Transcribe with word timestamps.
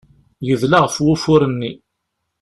Yedla 0.47 0.77
ɣef 0.83 0.95
wufur-nni. 1.05 1.71